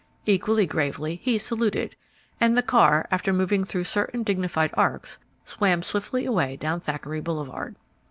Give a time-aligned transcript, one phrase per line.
[0.25, 1.95] Equally gravely he saluted,
[2.39, 7.75] and the car, after moving through certain dignified arcs, swam swiftly away down Thackeray Boulevard.